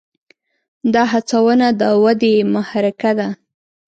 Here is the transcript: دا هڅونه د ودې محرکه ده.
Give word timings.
دا 0.93 1.03
هڅونه 1.13 1.67
د 1.79 1.81
ودې 2.03 2.35
محرکه 2.53 3.11
ده. 3.19 3.27